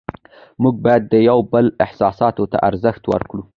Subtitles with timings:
[0.61, 3.41] موږ باید د یو بل احساساتو ته ارزښت ورکړو